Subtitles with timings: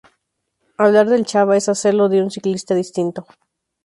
[0.77, 3.27] Hablar del 'Chava' es hacerlo de un ciclista distinto.